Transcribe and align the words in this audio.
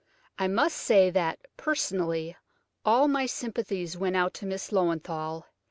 I 0.39 0.47
must 0.47 0.77
say 0.77 1.11
that, 1.11 1.37
personally, 1.57 2.35
all 2.83 3.07
my 3.07 3.27
sympathies 3.27 3.95
went 3.95 4.15
out 4.15 4.33
to 4.33 4.47
Miss 4.47 4.71
Löwenthal. 4.71 5.43